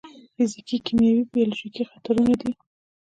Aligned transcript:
فزیکي، 0.35 0.77
کیمیاوي 0.85 1.21
او 1.25 1.29
بیولوژیکي 1.33 1.83
خطرونه 1.91 2.33
دي. 2.41 2.51